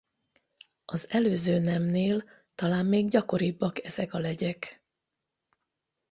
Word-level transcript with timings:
Az 0.85 1.09
előző 1.09 1.59
nemnél 1.59 2.23
talán 2.55 2.85
még 2.85 3.09
gyakoribbak 3.09 3.83
ezek 3.83 4.13
a 4.13 4.19
legyek. 4.19 4.83